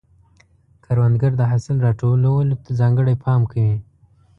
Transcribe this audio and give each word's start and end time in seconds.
کروندګر 0.83 1.31
د 1.37 1.41
حاصل 1.51 1.77
راټولولو 1.87 2.53
ته 2.63 2.69
ځانګړی 2.79 3.15
پام 3.23 3.41
کوي 3.51 3.77